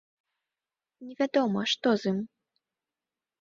Невядома, 1.09 1.61
што 1.75 1.87
з 2.05 2.15
ім. 2.15 2.19